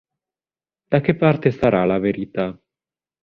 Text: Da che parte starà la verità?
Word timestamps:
Da 0.91 0.99
che 0.99 1.15
parte 1.15 1.51
starà 1.51 1.85
la 1.85 1.99
verità? 1.99 2.59